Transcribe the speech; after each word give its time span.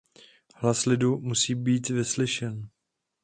Hlas 0.55 0.85
lidu 0.85 1.19
musí 1.19 1.55
být 1.55 1.89
vyslyšen. 1.89 2.69